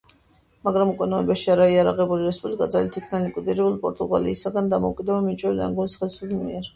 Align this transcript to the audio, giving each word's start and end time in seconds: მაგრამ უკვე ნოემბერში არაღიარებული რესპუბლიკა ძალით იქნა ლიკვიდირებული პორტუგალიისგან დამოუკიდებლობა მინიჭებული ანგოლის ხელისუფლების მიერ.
მაგრამ 0.67 0.91
უკვე 0.91 1.07
ნოემბერში 1.09 1.51
არაღიარებული 1.55 2.25
რესპუბლიკა 2.29 2.67
ძალით 2.75 2.97
იქნა 3.01 3.19
ლიკვიდირებული 3.25 3.77
პორტუგალიისგან 3.83 4.71
დამოუკიდებლობა 4.73 5.27
მინიჭებული 5.27 5.63
ანგოლის 5.67 5.99
ხელისუფლების 6.01 6.41
მიერ. 6.49 6.67